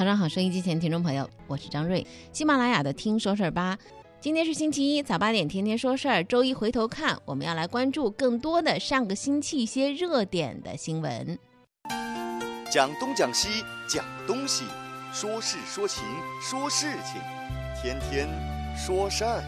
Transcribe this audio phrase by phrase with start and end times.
[0.00, 3.76] 早上好，收音机前听众朋友，我是张瑞，喜马拉雅的听说事儿吧。
[4.18, 6.24] 今天是星期一，早八点天天说事儿。
[6.24, 11.38] 周一回头看，我们要来关注更多的上个星期一些热点的新闻。
[12.70, 14.64] 讲东讲西讲东西，
[15.12, 16.02] 说事说情
[16.40, 17.20] 说事情，
[17.82, 18.26] 天天
[18.74, 19.44] 说事儿。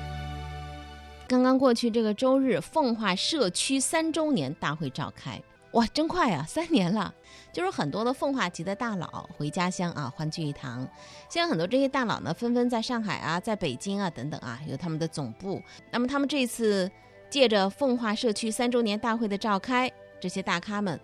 [1.27, 5.41] 刚刚过去这个周日，奉化社区三周年大会召开，
[5.73, 7.15] 哇，真快啊，三年了。
[7.53, 10.87] 就是很多的奉化籍的大佬回家乡啊，欢聚一堂。
[11.29, 15.63] 现在很多这些大佬呢，纷纷在上海啊，在北京啊等等啊，有他们的总部。
[15.91, 16.91] 那么他们这次
[17.31, 19.91] 借着奉化社区三周年大会的召开，
[20.21, 20.99] 这些大咖们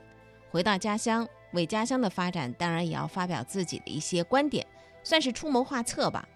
[0.51, 4.66] 回到家乡，为家乡的发展，当然也要发表自己的一些观点，
[5.03, 6.27] 算是出谋划策吧。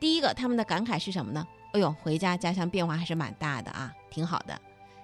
[0.00, 1.46] 第一个，他们的感慨是什么呢？
[1.72, 4.58] 哎呦，回家家乡变化还是蛮大的啊，挺好的。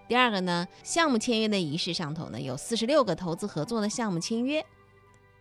[0.07, 4.65] 第二个呢，项目签约的仪式上头呢，有四十六个投资合作的项目签约，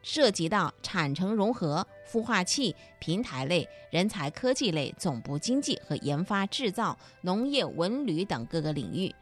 [0.02, 9.14] 涉及到产城融合、孵化器、平台类、人才科技类、总部经济和研发制造、农业文旅等各个领域。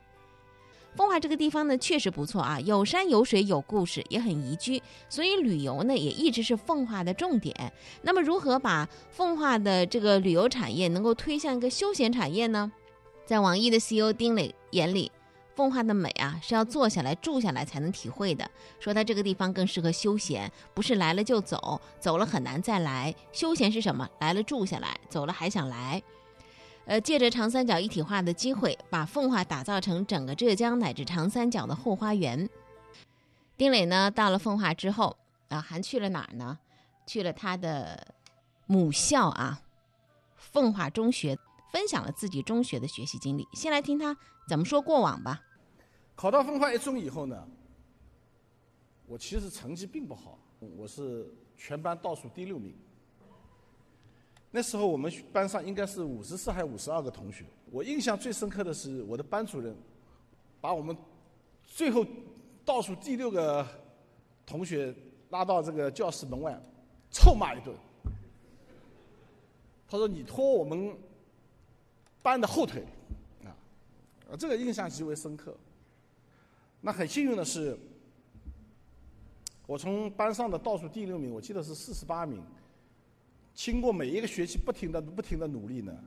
[0.95, 7.73] 奉化这个地方呢，确实不错啊，有山有水有故事，也很宜居，所以旅游呢也一直是奉化的重点。
[8.03, 12.71] 那么，如何把奉化的这个旅游产业能够推向一个休闲产业呢？
[13.25, 15.09] 在网易的 CEO 丁磊眼里。
[15.55, 18.49] 奉化的美啊，是要坐下来住下来才能体会的。
[18.79, 23.13] 说它这个地方更适合休闲，不是来了就走，走了很难再来。
[23.31, 24.09] 休闲是什么？
[24.19, 26.01] 来了住下来，走了还想来。
[26.85, 32.49] 呃，借着长三角一体化的机会，把奉化打造成整个浙江乃至长三角的后花园。
[33.55, 35.15] 丁磊呢，到了奉化之后
[35.49, 36.57] 啊，还去了哪儿呢？
[37.05, 38.15] 去了他的
[38.65, 39.61] 母校啊，
[40.37, 41.37] 奉化中学。
[41.71, 44.15] 分享了自己中学的学习经历，先来听他
[44.47, 45.41] 怎么说过往吧。
[46.15, 47.47] 考到奉化一中以后呢，
[49.07, 52.75] 我其实成绩并不好，我是全班倒数第六名。
[54.51, 59.73] 那时候我们班上应该是五十四还是五十二个同学，我印象最深刻的是我的班主任
[60.59, 60.95] 把我们
[61.63, 62.05] 最后
[62.65, 63.65] 倒数第六个
[64.45, 64.93] 同学
[65.29, 66.61] 拉到这个教室门外，
[67.09, 67.73] 臭骂一顿。
[69.87, 70.93] 他说：“你拖我们。”
[72.21, 72.85] 班的后腿，
[73.43, 73.49] 啊，
[74.37, 75.55] 这个印象极为深刻。
[76.79, 77.77] 那很幸运的是，
[79.65, 82.43] 我从班上的倒数第六名，我记得是四十八名，
[83.55, 86.03] 经过每一个学期不停的、不停的努力呢，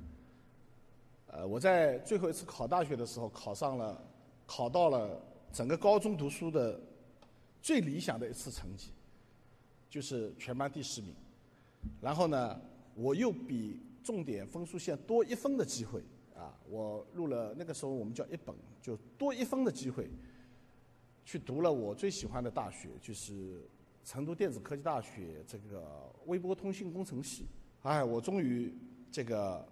[1.28, 4.00] 呃，我在最后一次考大学的时候，考上了，
[4.46, 5.20] 考到了
[5.52, 6.80] 整个高中读书的
[7.60, 8.90] 最理想的一次成绩，
[9.90, 11.12] 就是全班第十名。
[12.00, 12.60] 然后呢，
[12.94, 13.80] 我又比。
[14.04, 16.02] 重点分数线多一分的机会
[16.36, 16.54] 啊！
[16.68, 20.10] 我录了那个时候我们叫一本，就多一分的机会，
[21.24, 23.66] 去读了我最喜欢的大学，就是
[24.04, 27.46] 成都电子科技大学这个微波通信工程系。
[27.80, 28.74] 哎，我终于
[29.10, 29.66] 这个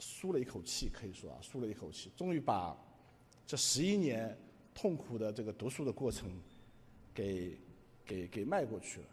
[0.00, 2.76] 舒了一口气，可以说啊，舒了一口气，终于把
[3.46, 4.36] 这十一年
[4.74, 6.28] 痛苦的这个读书的过程
[7.14, 7.56] 给
[8.04, 9.06] 给给迈过去了。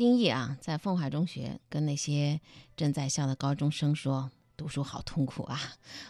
[0.00, 2.40] 丁毅啊，在奉化中学跟那些
[2.74, 5.60] 正在校的高中生说：“读书好痛苦啊！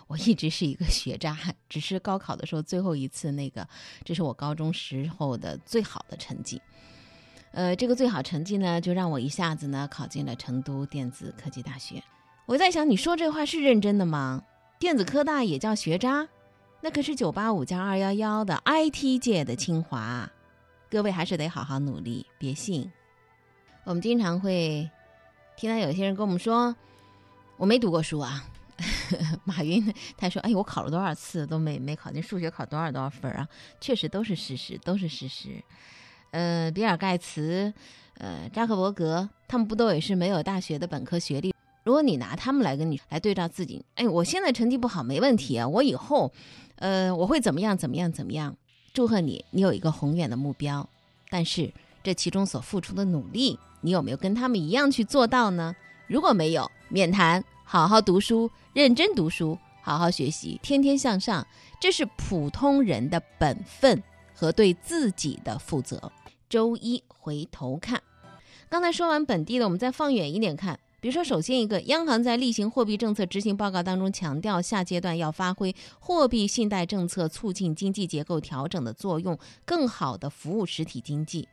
[0.06, 1.36] 我一直是一个学渣，
[1.68, 3.66] 只是高考的时候最后一次那个，
[4.04, 6.62] 这是我高中时候的最好的成绩。
[7.50, 12.00] 呃，这个最好成绩呢，就让我一下子呢考进了成都电子科技大学。
[12.46, 14.44] 我在想，你说这话是认真的吗？
[14.78, 16.28] 电子科大也叫学渣？
[16.80, 20.30] 那可是九八五加二幺幺的 IT 界的清华。
[20.88, 22.88] 各位还是得好好努力，别信。”
[23.84, 24.88] 我们经常会
[25.56, 26.74] 听到有些人跟我们说
[27.56, 28.44] ：“我没读过书啊。
[29.44, 33.48] ”马云他说：“哎，我考了多少次都没没考进数学，考多少多少分啊？”
[33.80, 35.62] 确实都是事实，都是事实。
[36.30, 37.72] 呃，比尔盖茨、
[38.18, 41.52] 呃，扎克伯格，他们不都也是没有大学的本科学历？
[41.82, 46.30] 如果你拿他们来跟你来对照自己，哎，我现在成绩不好没问题啊，我以后，
[46.76, 48.56] 呃，我会怎么样怎么样怎么样？
[48.92, 50.88] 祝贺你，你有一个宏远的目标，
[51.28, 51.72] 但是
[52.02, 53.58] 这其中所付出的努力。
[53.80, 55.74] 你有没有跟他们一样去做到呢？
[56.06, 57.44] 如果没有，免谈。
[57.64, 61.46] 好好读书，认真读书，好好学习，天天向上，
[61.80, 64.02] 这是普通人的本分
[64.34, 66.10] 和对自己的负责。
[66.48, 68.02] 周一回头看，
[68.68, 70.80] 刚才说完本地的，我们再放远一点看。
[71.00, 81.48] 比如说，首先一个，央行在例行货币政策执行报告当中强调，下阶段要发挥货币信贷政策促进经济结构调整的作用，更好的服务实体经济。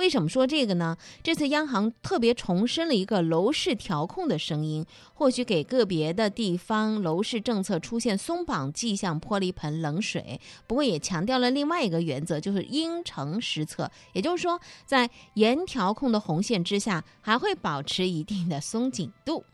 [0.00, 0.96] 为什么说这个呢？
[1.22, 10.40] 这次央行特别重申了一个楼市调控的声音，或许给个别的地方楼市政策出现松绑迹象泼了一盆冷水。
[10.66, 19.44] 不过也强调了另外一个原则，就是因城施策，也就是说，在严调控的红线之下，还会保持一定的松紧度。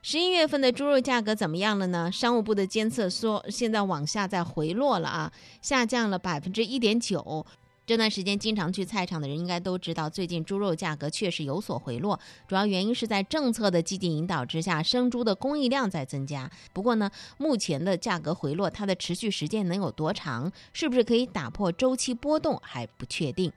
[0.00, 2.10] 十一月份的猪肉价格怎么样了呢？
[2.10, 5.30] 商务部的监测说，现在往下在回落了啊，
[5.60, 7.44] 下降了百分之一点九。
[7.86, 16.50] 这段时间经常去菜场的人应该都知道，最近猪肉价格确实有所回落，主要原因是在政策的积极引导之下，生猪的供应量在增加。
[16.72, 20.50] 不过呢，目前的价格回落，它的持续时间能有多长？
[20.72, 23.52] 是不是可以打破周期波动还不确定。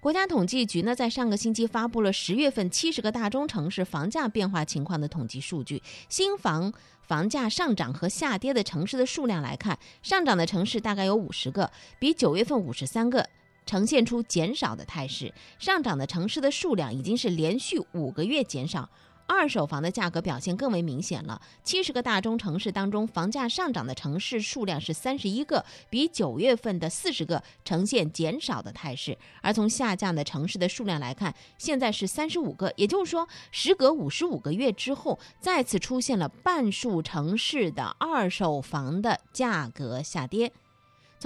[0.00, 6.72] 国家统计局呢，在上个星期发布了十月份七十个大中城市房价变化情况的统计数据，新房
[7.02, 13.28] 房价上涨和下跌的城市的数量来看，上涨的城市大概有五十个，比九月份五十三个
[13.64, 18.88] 呈现出减少的态势，上涨的城市的数量已经是连续五个月减少。
[19.26, 21.40] 二手房的价格表现更为明显了。
[21.62, 29.16] 七十个大中城市当中，房价上涨的城市数量是三十一个，比九月份的四十个呈现减少的态势。
[29.42, 40.52] 而从下降的城市的数量来看，现在是三十五个，也就是说，时隔五十五个月之后，再次出现了半数城市的二手房的价格下跌。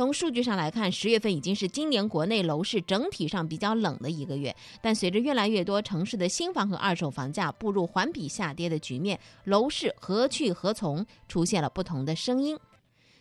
[0.01, 4.57] 从数据上来看，十月份已经是今年国内楼市整体上比较冷的一个月。
[4.81, 12.59] 但随着越来越多城市的新房和二手房价步入环比下跌的局面，楼市何去何从，出现了不同的声音。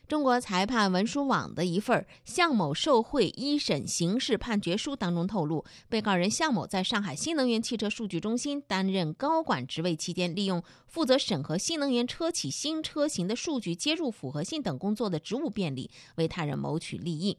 [0.09, 17.37] 中国裁判文书网的一份向某受贿一审刑事判决书当中透露，被告人向某在上海新能源汽车数据中心担任高管职位期间，利用负责审核新能源车企新车型的数据接入符合性等工作的职务便利，为他人谋取利益。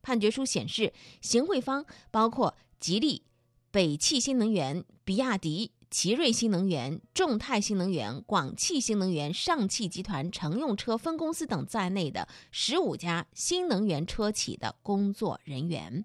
[0.00, 3.24] 判决书显示，行贿方包括吉利、
[3.72, 5.72] 北汽新能源、比亚迪。
[5.90, 16.04] 奇瑞新能源、众泰新能源、广汽新能源、上汽集团乘用车分公司等在内的十五家新能源车企的工作人员。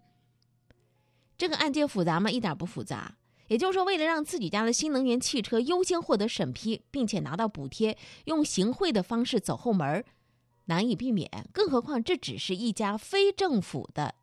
[1.38, 2.32] 这个案件复杂吗？
[2.32, 3.16] 一点不复杂。
[3.48, 10.04] 也就是说，为了让自己家的新能源汽车优先获得审批，并且拿到补贴，用行贿的方式走后门，
[10.66, 11.30] 难以避免。
[11.54, 14.16] 更何况，这只是一家非政府的。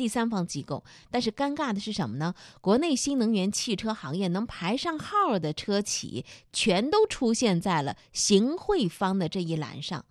[0.00, 2.34] 第三方机构，但是尴尬的是什么呢？
[2.62, 6.24] 国内新能源汽车行业能排上号的车企，
[6.54, 10.06] 全都出现在了行贿方的这一栏上。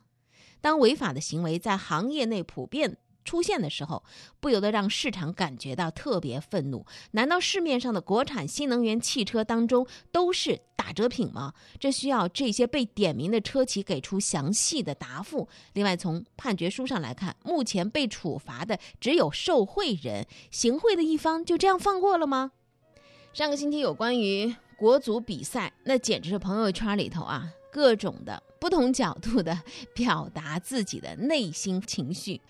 [0.61, 2.97] 当违法的行为在行业内普遍。
[3.23, 4.03] 出现的时候，
[4.39, 6.85] 不由得让市场感觉到特别愤怒。
[7.11, 11.53] 难道市面上的国产新能源汽车当中都是打折品吗？
[11.79, 15.47] 这需要这些被点名的车企给出详细的答复。
[15.73, 22.51] 另外，从判决书上来看，目前被处罚的只有受贿人，行贿的一方就这样放过了吗？
[23.31, 29.61] 上个星期有关于国足比赛，那简直是朋友圈里头啊，各种的不同角度的
[29.93, 32.41] 表达自己的内心情绪。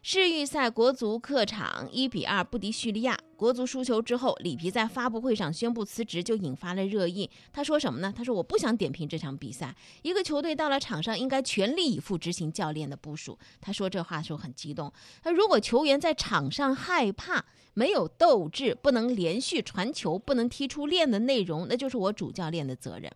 [0.00, 7.28] 世预赛国足客场一比二不敌叙利亚，国足输球之后，里皮在发布会上宣布辞职，就引发了热议。
[7.52, 8.12] 他说什么呢？
[8.16, 9.74] 他说：“我不想点评这场比赛。
[10.02, 14.90] 一个球队到了场上，应该全力以赴执行教练的部署。”他说这话的时候很激动。
[15.22, 17.44] 他如果球员在场上害怕、
[17.74, 23.12] 没有斗志、不能连续传球、不能踢出练的内容，那就是我主教练的责任。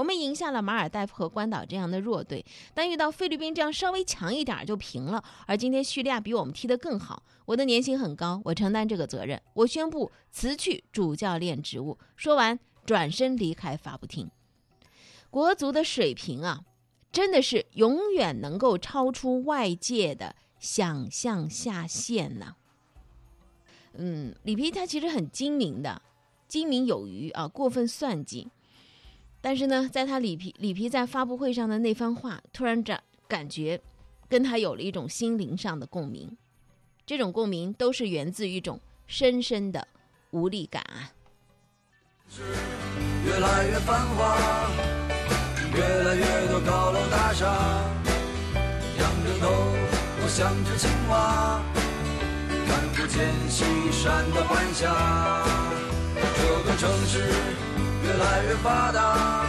[0.00, 2.42] 我们赢下了马尔代夫和关岛这样的弱队，
[2.72, 5.22] 但遇到菲律宾这样稍微强一点就平了。
[5.46, 9.38] 而今天叙利亚比我们踢得更好，我的年薪很高，我承担这个责任。
[9.52, 11.98] 我宣布辞去主教练职务。
[12.16, 14.30] 说完，转身离开发布厅。
[15.28, 16.62] 国足的水平啊，
[17.12, 22.56] 真的是永远能够超出外界的想象下限呢。
[23.92, 26.00] 嗯，里皮他其实很精明的，
[26.48, 28.48] 精明有余啊，过分算计。
[29.42, 33.80] 但是呢，在他里皮里皮在发布会上的那番话，突然感感觉，
[34.28, 36.36] 跟他有了一种心灵上的共鸣，
[37.06, 39.88] 这种共鸣都是源自于一种深深的
[40.32, 41.12] 无力感啊。
[43.24, 44.70] 越来越繁华，
[45.74, 47.46] 越来越多高楼大厦，
[48.98, 49.48] 仰着头，
[50.22, 51.62] 我像只青蛙，
[52.68, 55.44] 看不见西山的晚霞，
[56.14, 57.89] 这个城市。
[58.02, 59.46] 越来越发达，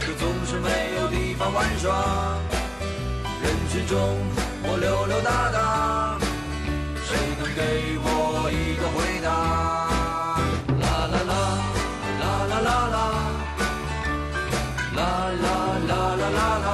[0.00, 2.38] 可总是没有地方玩耍。
[3.42, 4.16] 人群中，
[4.62, 6.18] 我溜溜达达，
[7.04, 9.28] 谁能给我一个回答？
[10.80, 11.32] 啦啦啦，
[12.20, 12.96] 啦啦啦啦，
[14.96, 14.98] 啦
[15.42, 15.46] 啦
[15.86, 16.68] 啦啦啦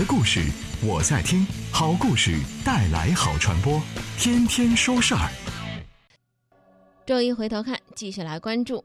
[0.00, 0.40] 的故事
[0.82, 3.78] 我在听，好故事带来好传播，
[4.18, 5.28] 天天说事儿。
[7.04, 8.82] 周一回头看，继续来关注。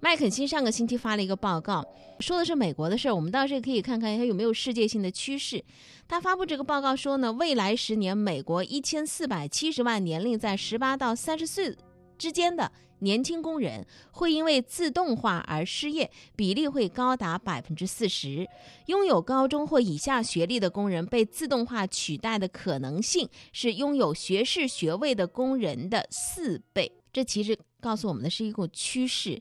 [0.00, 1.82] 麦肯锡上个星期发了一个报告，
[2.20, 3.14] 说的是美国的事儿。
[3.14, 5.64] 我们倒是可以看看它有没有世界性的趋势。
[6.06, 11.74] 他发布这个报告说呢，未来十年，美国一千四百七十万年龄在十八到三十岁
[12.18, 18.48] 之间的年轻工人会因为自动化而失业，比例会高达百分之四十。
[18.86, 26.90] 拥有高中或以下学历的工人被自动化取代的可能性是拥有学士学位的工人的四倍。
[27.12, 29.40] 这其实告诉我们的是一个趋势。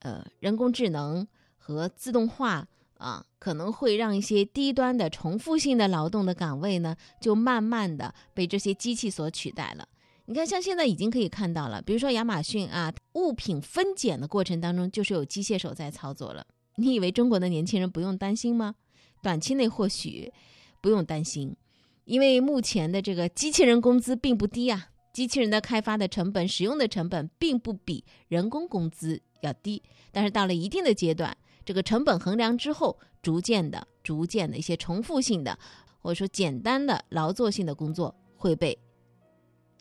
[0.00, 1.26] 呃，人工智能
[1.56, 2.66] 和自动化
[2.98, 9.88] 啊，可能会让一些低端的重复性的劳动的岗位呢，就慢慢的被这些机器所取代了。
[10.26, 16.46] 你看，像现在已经可以看到了，比如说亚马逊啊，物品分拣的过程当中，就是有机械手在操作了。
[16.76, 18.76] 你以为中国的年轻人不用担心吗？
[19.22, 20.32] 短期内或许
[20.80, 21.56] 不用担心，
[22.04, 29.20] 因为目前的这个机器人工资并不低啊，机器人的开发的成本、使用的成本并不比人工工资。
[29.42, 35.58] 要低，但是到了一定的阶段，这个成本衡量之后，逐渐的、逐渐的一些重复性的，
[35.98, 38.78] 或者说简单的劳作性的工作会被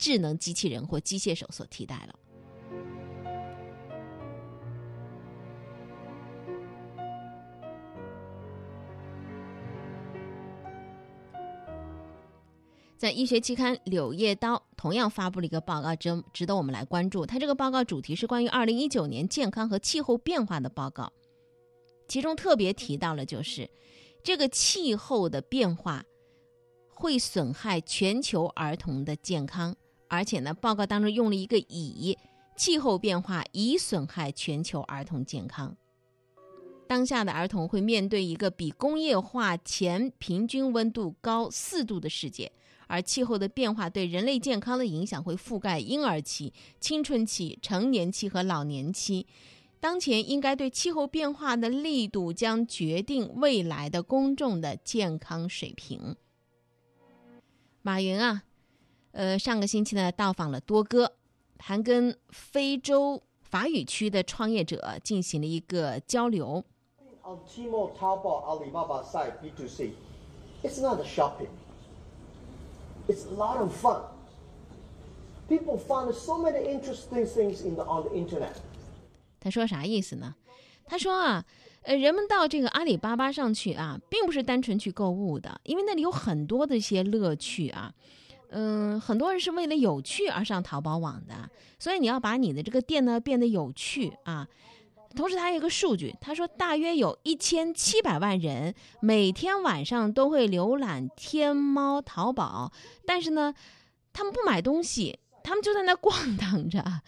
[0.02, 2.16] 智能机器人或机械手所替代了。
[12.98, 17.24] 在医学期刊《柳叶刀》同样发布了一个报告，值值得我们来关注。
[17.24, 21.14] 它这个报告主题是关于二零一九年健康和气候变化的报告，
[22.08, 23.70] 其中特别提到了就是
[24.24, 26.04] 这个气候的变化
[26.90, 29.76] 会损害全球儿童的健康，
[30.12, 32.18] 而且呢，报告当中用了一个“以”，
[32.58, 35.74] 气候变化已损害全球儿童健康。
[36.86, 42.52] 当下的儿童会面对一个比工业化前平均温度高四度的世界。
[42.88, 46.52] 而气候的变化对人类健康的影响会覆盖婴儿期、
[46.82, 49.26] 青春期、成年期和老年期。
[49.80, 56.18] 当前应该对气候变化的力度将决定未来的公众的健康水平。
[57.82, 58.44] 马云啊，
[59.12, 61.14] 呃，上个星期呢到访了多哥，
[61.60, 66.64] 还跟非洲法语区的创业者进行了一个交流。
[67.24, 69.92] On Tmall, Taobao, Alibaba side B2C,
[70.64, 71.50] it's not a shopping.
[73.08, 74.02] It's a lot of fun.
[75.48, 78.56] People find so many interesting things in the on the internet.
[79.40, 80.36] 他说啥意思呢？
[80.86, 81.46] 他说啊，
[81.84, 87.94] 呃，人们到这个阿里巴巴上去啊，并不是单纯去购物的，因为那里有很多的一些乐趣啊。
[88.52, 94.48] 嗯，很多人是为了有趣而上淘宝网的，所以你要把你的这个店呢变得有趣啊。
[95.16, 102.72] 同时，他有一个数据，他说大约有一千七百万人每天晚上都会浏览天猫、淘宝，
[103.06, 103.54] 但是呢，
[104.14, 107.02] 他们不买东西，他们就在那逛 荡着。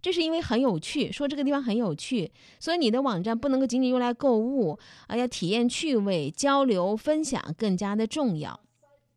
[0.00, 8.58] 这是因为很有趣，说这个地方很有趣，所以你的网站不能够仅仅用来购物，啊，要体验趣味、交流、分享更加的重要。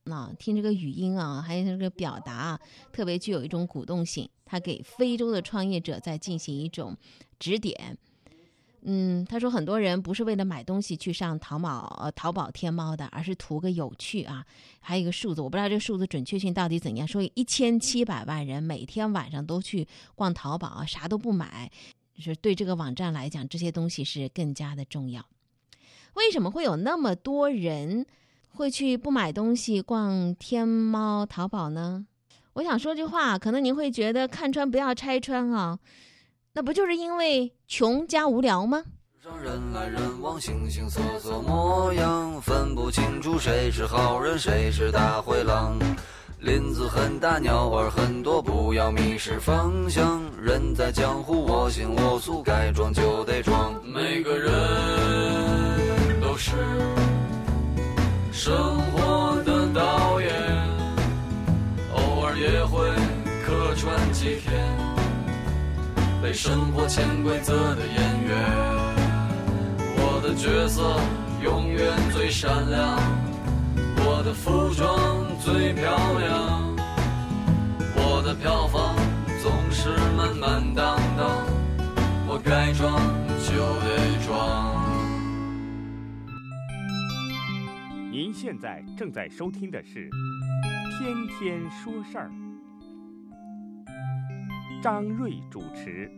[0.06, 2.60] 那听这个语音啊，还有他这个表达啊，
[2.92, 4.30] 特别具有一种鼓动性。
[4.46, 6.96] 他给非洲的创业者在进行一种
[7.40, 7.98] 指点。
[8.86, 14.46] 嗯，他说很多人不是为了买东西去上淘宝、淘宝、天猫的，而是图个有趣啊。
[14.82, 17.08] 还有一个数字，我不知道这个数字准确性到底怎样。
[17.08, 21.72] 说一千七百万人每天晚上都去逛淘宝，啥都不买，
[22.14, 25.26] 就是对这个网站来讲，这些东西是更加的重要。
[26.16, 28.06] 为什么会有那么多人
[28.56, 32.06] 会去不买东西逛天猫、淘宝呢？
[32.54, 35.80] 我想说句话，可能您会觉得看穿不要拆穿啊。
[36.54, 38.84] 那不就是因为穷加无聊吗？
[39.24, 45.80] 上人来人往，形形色色模样，分不清楚谁是好人，谁是大灰狼。
[46.40, 50.22] 林子很大，鸟儿很多，不要迷失方向。
[50.40, 53.74] 人在江湖，我行我素，该装就得装。
[53.84, 54.52] 每个人
[56.22, 56.52] 都是
[58.36, 60.34] 生活的导演，
[61.94, 62.90] 偶尔也会
[63.46, 64.52] 客串几天。
[66.20, 68.36] 被生活潜规则的演员，
[69.98, 71.00] 我的角色
[71.44, 72.98] 永远最闪亮，
[73.98, 76.76] 我的服装最漂亮，
[77.96, 78.96] 我的票房
[79.44, 81.46] 总是满满当当，
[82.28, 83.00] 我该装
[83.46, 83.54] 就
[83.86, 84.83] 得装。
[88.14, 90.08] 您现在正在收听的是
[91.00, 92.30] 《天天说事儿》。
[94.84, 96.12] 张瑞主持。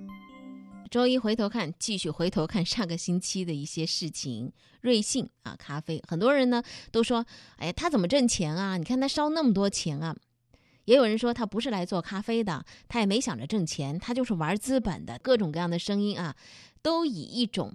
[0.92, 4.52] 周一回头看，继续回头看上个星期的一些事情。
[4.82, 6.62] 瑞幸啊，咖啡，很多人呢
[6.92, 7.26] 都说，
[7.56, 8.76] 哎呀，他怎么挣钱啊？
[8.76, 10.14] 你看他烧那么多钱啊。
[10.84, 15.18] 也有人说他不是来做咖啡的，他也没想着挣钱，他就是玩资本的。
[15.20, 16.36] 各种各样的声音啊，
[16.82, 17.74] 都以一种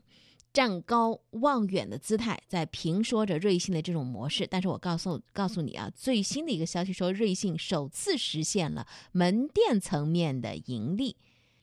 [0.53, 4.47] 站高望远的姿态在评说着瑞幸的这种模式。
[4.47, 11.17] 但是我告诉告诉你啊，最新的一个消息说，瑞幸首次实现了门店层面的盈利。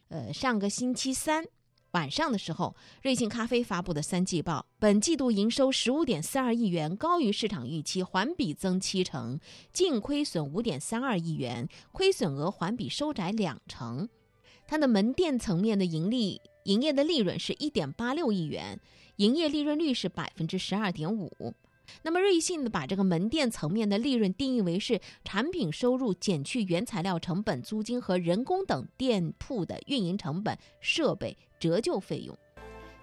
[0.09, 1.45] 呃，上个星期三。
[1.91, 9.39] 晚上的时候，瑞幸咖啡发布的三季报，本季度营收十五点四二亿元，高于市场预期，环比增七成，
[9.71, 14.07] 净亏损五点三二亿元，亏损额环比收窄两成。
[14.67, 18.77] 它的门店层面的盈利，营业的利润是一点八六亿元，
[19.15, 21.53] 营业利润率是百分之十二点五。
[22.01, 32.37] 那么瑞幸呢，把这个门店层面的利润定义为是产品收入减去原材料成本、租金和人工等店铺的运营成本、设备折旧费用。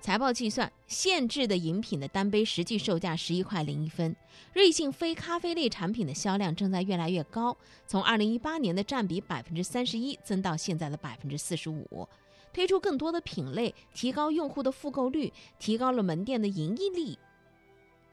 [0.02, 4.14] 财报计算，限制的饮品的单杯实际售价十一块零一分。
[4.52, 7.56] 瑞幸非咖啡类产品的销量正在越来越高，
[7.87, 12.06] 从二零一八年的占比百分之三十一增到现在的百分之四十五。
[12.54, 17.18] 推出更多的品类，提高用户的复购率，提高了门店的盈利力。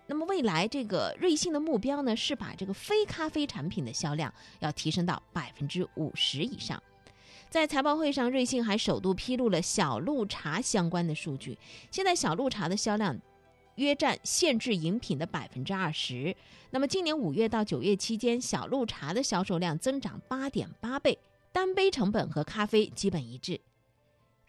[0.08, 6.82] 那么未来这个瑞幸的目标呢，是把这个非咖啡产品的销量要提升到百分之五十以上。
[7.50, 11.58] 在财报会上，瑞幸还首度披露了小鹿茶相关的数据。
[11.92, 13.18] 现在小鹿茶的销量
[13.76, 16.36] 约占限制饮品的百分之二十。
[16.72, 21.20] 那么今年五月到九月期间，小鹿茶的销售量增长八点八倍，
[21.52, 23.62] 单杯成本和咖啡基本一致。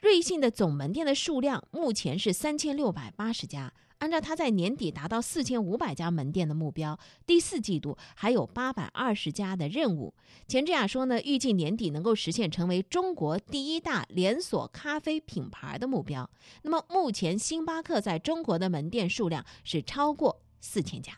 [0.03, 3.73] 瑞幸的总门店的数量目前是三千六百八十家。
[3.99, 10.13] 按照它在年底达到四千五百家门店的目标，第四季度还有八百二十家的任务。
[10.49, 16.29] 钱志雅说呢，预计年底能够实现成为中国第一大连锁咖啡品牌的目标。
[16.63, 21.13] 那么目前星巴克在中国的门店数量是超过四千家。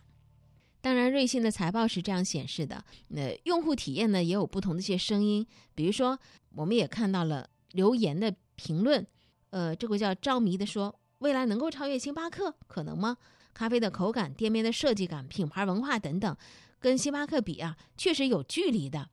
[0.82, 2.84] 当然，瑞幸的财报是这样显示的。
[3.16, 6.18] 呃，用户体验呢也有不同的一些声音，比如说
[6.54, 9.06] 我们也看到了留言的评论。
[9.50, 10.98] 呃，这个叫赵迷的说。
[11.18, 13.16] 未来能够超越星巴克，可能吗？
[13.54, 16.36] 咖啡的口感、店面的设计感、品牌文化等等，
[16.78, 19.08] 跟星巴克比啊，确实有距离的。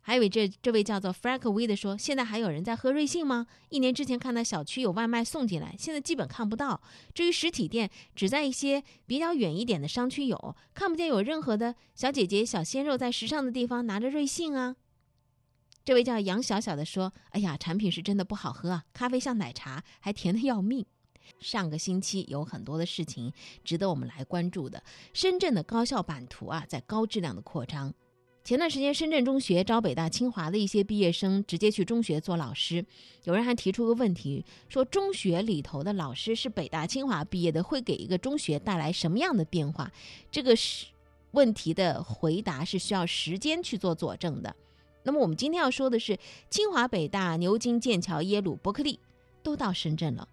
[0.00, 3.46] 还有这这位叫做 Frank V 的说，现在还有人在喝瑞幸吗？
[3.68, 6.80] 一年之前看到小区有外卖送进来，现在基本看不到。
[7.12, 14.76] 至于实体店，只在一些比较远一点的商区有，看不见有任何的小姐姐、小鲜肉在时尚的地方拿着瑞幸啊。
[15.90, 20.86] 这位叫杨小小的说，哎呀，产品是真的不好喝啊，咖啡像奶茶，还甜的要命。
[21.40, 23.32] 上个星期有很多的事情
[23.64, 24.80] 值得我们来关注的。
[25.12, 27.92] 深圳的高校版图啊，在高质量的扩张。
[28.44, 32.86] 前段时间，深圳中学招北大、清华的一些毕业生直接去中学做老师。
[33.24, 39.90] 有人还提出个问题，说中学里头的老师是北大、清华毕业的，会给一个中学带来什么样的变化？
[40.30, 40.86] 这个是
[41.32, 44.54] 问题的回答是需要时间去做佐证的。
[45.02, 48.98] 那么我们今天要说的是，清华、北大、牛津、剑桥、耶鲁、伯克利
[49.42, 50.28] 都到深圳了。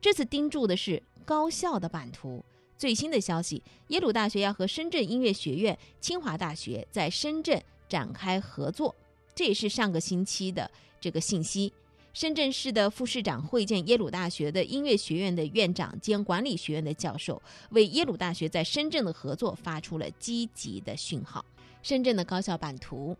[0.00, 2.44] 这次盯住的是高校的版图。
[2.78, 8.92] 最新的消息，耶鲁大学要和深圳音乐学院、清华大学在深圳展开合作，
[9.36, 10.68] 这也是上个星期的
[11.00, 11.72] 这个信息。
[12.12, 21.44] 深圳市的副市长会见耶鲁大学的音乐学院的院长兼管理学院的教授，为耶鲁大学在深圳的合作发出了积极的讯号。
[21.82, 23.16] 深圳的高校版图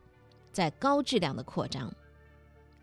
[0.53, 1.93] 在高质量的扩张。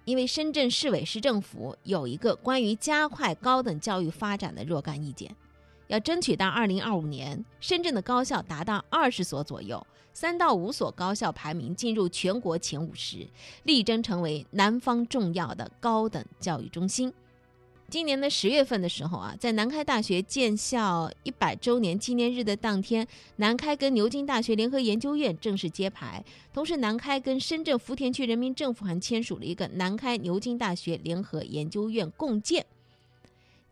[0.06, 5.36] 因为深圳市委市政府有一个关于加快高等教育发展的若干意见，
[5.88, 13.28] 要争取到二零二五年，深圳的高校达到二十所左右，三到五所高校排名进入全国前五十，
[13.64, 17.14] 力争成为南方重要的高等教育中心。
[17.90, 26.24] 今年的十月份的时候啊，在南开大学建校一百周年纪念日的当天，南开跟牛津大学联合研究院正式揭牌。
[26.54, 32.64] 同时，南开跟深圳福田区人民政府还签署了一个南开牛津大学联合研究院共建。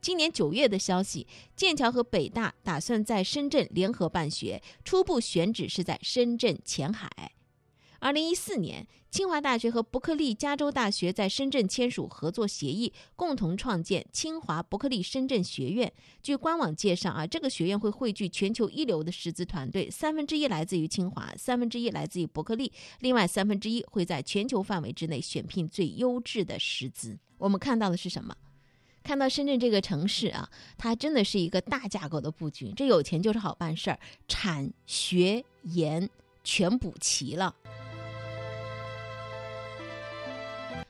[0.01, 7.07] 今年九月的消息，剑桥和北大打算在深圳联合办学，初步选址是在深圳前海。
[7.99, 15.91] 二零一四年，清华大学和伯克利加州大学在深圳签署合作协议，共同创建清华伯克利深圳学院。
[16.21, 27.17] 据官网介绍，啊，这个学院会汇聚全球一流的师资团队，三分之一来自于清华，三分之一来自于伯克利，另外三分之一会在全球范围之内选聘最优质的师资。
[27.37, 28.35] 我们看到的是什么？
[29.03, 32.73] 看到深圳这个城市啊，它真的是一个大架构的布局。
[32.75, 36.09] 这有钱就是好办事儿，产学研
[36.47, 37.53] 全补齐了。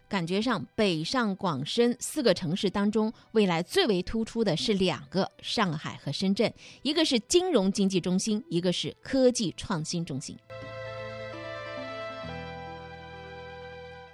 [0.07, 10.37] 感觉上北上广深四个城市当中，未来最为突出的是两个：上海和深圳，一个是金融经济中心，一个是科技创新中心。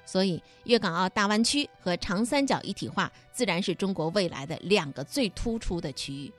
[0.05, 6.31] 所以，粤港澳大湾区和长三角一体化自然是中国未来的两个最突出的区域。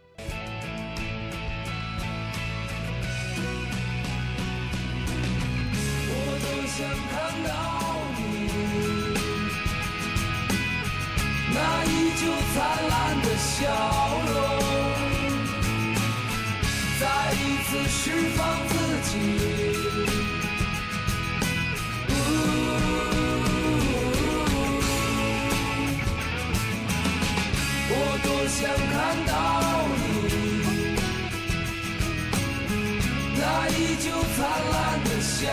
[34.05, 35.49] 就灿烂的笑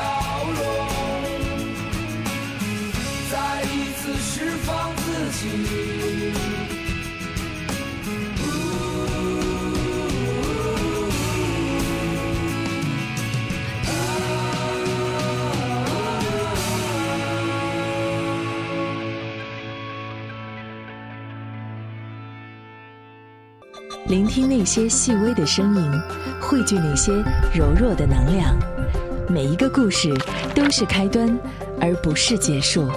[0.57, 0.61] 容，
[3.31, 5.05] 再一次释放自
[5.39, 5.90] 己。
[24.07, 25.91] 聆听那些细微的声音，
[26.41, 27.13] 汇聚那些
[27.53, 28.57] 柔弱的能量。
[29.29, 30.13] 每一个故事
[30.53, 31.39] 都是开端，
[31.79, 32.89] 而不是结束。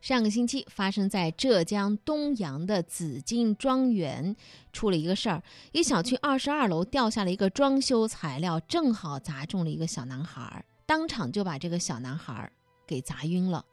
[0.00, 4.34] 上个星期发生在浙江东阳的紫金庄园，
[4.72, 12.50] 出了一个事儿：一小区二十二楼掉下了一个装修材料，正好砸中了一个小男孩，当场就把这个小男孩
[12.86, 13.64] 给砸晕了。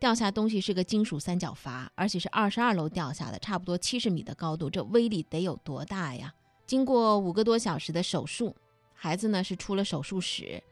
[0.00, 6.32] 掉下东西是个金属三角阀，而且是二十二楼掉下的，差不多七十米的高度，这威力得有多大呀？
[6.66, 8.56] 经过五个多小时的手术，
[8.94, 10.62] 孩子呢是出了手术室，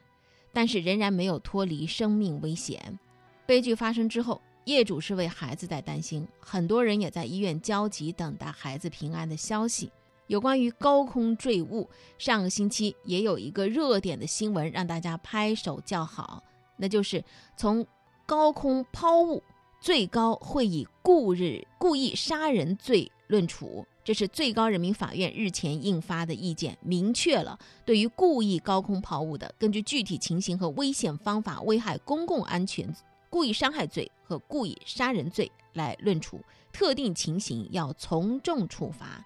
[0.50, 2.98] 但是仍然没有脱离生命危险。
[3.44, 9.92] 悲剧发生之后，业主是为孩子在担心，很多人也在医院焦急等待孩子平安的消息。
[10.28, 11.86] 有关于高空坠物，
[12.16, 16.42] 上个星期也有一个热点的新闻让大家拍手叫好，
[16.78, 17.22] 那就是
[17.54, 17.86] 从。
[18.28, 19.42] 高空抛物
[19.80, 32.94] 最高会以故日故意杀人罪论处，这是最高人民法院日前印发的意见，明确了对于故意高空抛物的，根据具体情形和危险方法危害公共安全、
[33.30, 36.38] 故意伤害罪和故意杀人罪来论处，
[36.70, 39.24] 特定情形要从重处罚。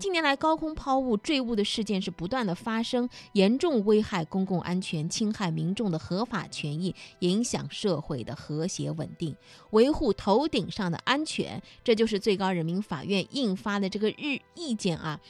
[0.00, 9.36] 近年来，高空抛物坠物的事件是不断的发生，严重危害公共安全，侵害民众的合法权益，影响社会的和谐稳定，
[9.72, 11.62] 维护头顶上的安全。
[11.84, 15.20] 这就是最高人民法院印发的这个日意见啊，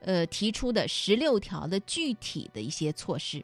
[0.00, 3.42] 呃，提出的十六条的具体的一些措施。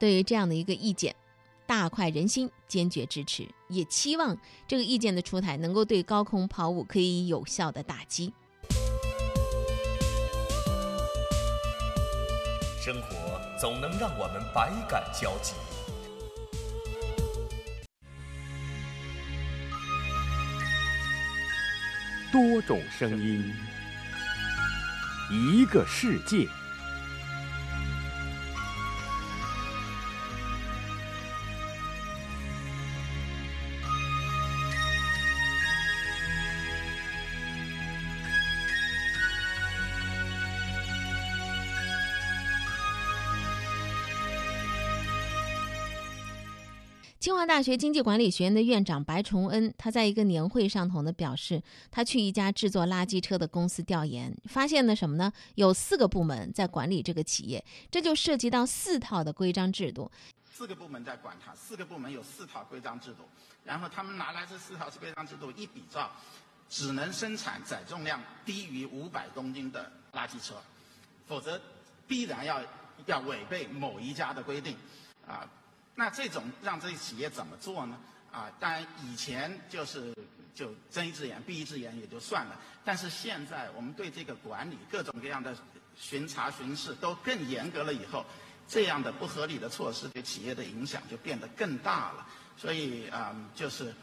[0.00, 1.14] 对于这样的一个意见。
[1.66, 8.32] 大快人心，坚决支持，也期望这个意见的出台能够对高空抛物可以有效的打击。
[12.84, 15.54] 生活总能让我们百感交集，
[22.32, 23.54] 多种声音，
[25.30, 26.48] 一个世界。
[47.22, 55.32] 清华大学经济管理学院的院长白崇恩，他在一个年会上头呢表示，他去一家制作垃圾车的公司调研，发现了什么呢？
[55.54, 60.10] 有四个部门在管理这个企业，这就涉及到四套的规章制度。
[60.52, 63.22] 四个部门在管它，四个部门有四套规章制度，
[63.64, 66.10] 然后他们拿来这四套规章制度一比照，
[66.68, 70.56] 只能生产载重量低于五百公斤的垃圾车，
[71.28, 71.60] 否则
[72.08, 72.60] 必然要
[73.06, 74.76] 要违背某一家的规定，
[75.24, 75.48] 啊。
[75.94, 77.96] 那这种让这些企业怎么做呢？
[78.32, 80.14] 啊，当然以前就是
[80.54, 85.54] 就睁一只眼闭一只眼也就算了，但是现在我们对这个管理各种各样的
[85.98, 88.24] 巡查巡视都更严格了以后，
[88.66, 92.26] 这样的不合理的措施对企业的影响就变得更大了。
[92.56, 93.94] 所以啊，就是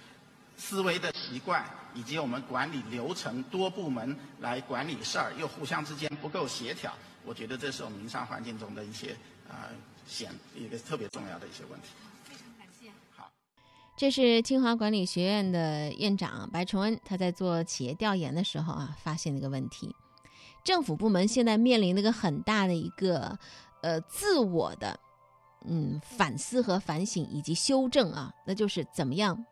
[0.57, 6.93] 思维的习惯以及我们管理流程多部门来管理事儿又互相之间不够协调，
[7.25, 9.17] 我觉得这是我们营商环境中的一些
[9.49, 9.65] 啊。
[10.09, 11.87] 显一个特别重要的一些问题。
[12.23, 12.89] 非常感谢。
[13.15, 13.31] 好，
[13.95, 19.95] 这是清华管理学院的院长白崇恩，他在做企业调研的时候啊，发现了一个问题：
[20.65, 23.37] 政府部门现在面临一个很大的一个
[23.81, 24.99] 呃自我的
[25.65, 29.45] 嗯反思和反省以及修正啊，那就是怎么样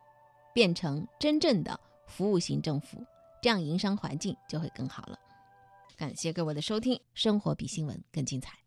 [0.53, 3.05] 变成真正的服务型政府，
[3.41, 5.19] 这样营商环境就会更好了。
[5.95, 8.66] 感谢各位的收听，生活比新闻更精彩。